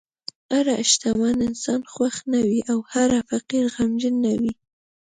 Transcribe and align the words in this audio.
هر 0.51 0.67
شتمن 0.91 1.37
انسان 1.49 1.81
خوښ 1.93 2.15
نه 2.31 2.39
وي، 2.47 2.59
او 2.71 2.79
هر 2.91 3.09
فقیر 3.29 3.65
غمجن 3.75 4.15
نه 4.25 4.33
وي. 4.41 4.53